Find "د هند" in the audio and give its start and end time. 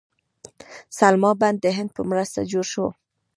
1.61-1.89